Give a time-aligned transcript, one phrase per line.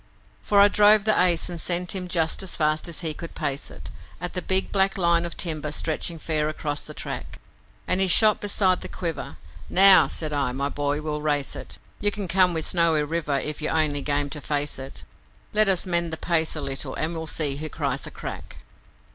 [0.41, 3.69] For I drove the Ace and sent him just as fast as he could pace
[3.69, 7.37] it, At the big black line of timber stretching fair across the track,
[7.87, 9.37] And he shot beside the Quiver.
[9.69, 11.77] 'Now,' said I, 'my boy, we'll race it.
[11.99, 15.03] You can come with Snowy River if you're only game to face it,
[15.53, 18.57] Let us mend the pace a little and we'll see who cries a crack.'